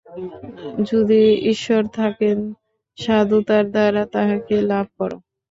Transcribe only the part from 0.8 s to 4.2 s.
যদি ঈশ্বর থাকেন, সাধুতার দ্বারা